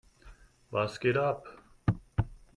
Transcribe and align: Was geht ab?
Was 0.71 0.99
geht 0.99 1.15
ab? 1.15 1.45